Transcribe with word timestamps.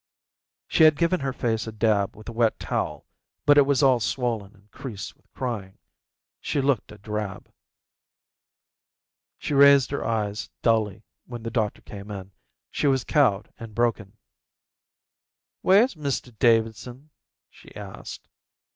She 0.65 0.81
had 0.83 0.97
given 0.97 1.19
her 1.19 1.31
face 1.31 1.67
a 1.67 1.71
dab 1.71 2.15
with 2.15 2.27
a 2.27 2.31
wet 2.33 2.57
towel, 2.59 3.05
but 3.45 3.59
it 3.59 3.67
was 3.67 3.83
all 3.83 3.99
swollen 3.99 4.55
and 4.55 4.71
creased 4.71 5.15
with 5.15 5.31
crying. 5.35 5.77
She 6.39 6.59
looked 6.59 6.91
a 6.91 6.97
drab. 6.97 7.53
She 9.37 9.53
raised 9.53 9.91
her 9.91 10.03
eyes 10.03 10.49
dully 10.63 11.03
when 11.27 11.43
the 11.43 11.51
doctor 11.51 11.83
came 11.83 12.09
in. 12.09 12.31
She 12.71 12.87
was 12.87 13.03
cowed 13.03 13.53
and 13.59 13.75
broken. 13.75 14.17
"Where's 15.61 15.93
Mr 15.93 16.35
Davidson?" 16.39 17.11
she 17.51 17.75
asked. 17.75 18.27